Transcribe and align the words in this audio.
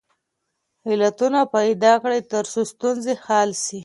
علتونه 0.89 1.39
پیدا 1.55 1.93
کړئ 2.03 2.19
ترڅو 2.31 2.61
ستونزې 2.71 3.13
حل 3.25 3.49
سي. 3.65 3.79